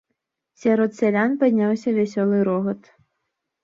Сярод 0.61 0.95
сялян 1.01 1.37
падняўся 1.45 1.89
вясёлы 2.01 2.45
рогат. 2.53 2.95